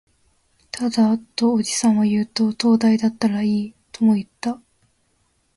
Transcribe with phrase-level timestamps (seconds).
[0.71, 4.59] ただ、とおじさんは言うと、灯台だったらいい、とも言った